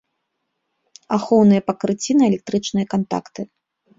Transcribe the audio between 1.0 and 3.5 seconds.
Ахоўныя пакрыцці на электрычныя кантакты.